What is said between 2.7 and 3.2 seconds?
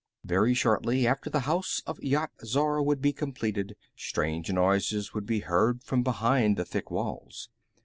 would be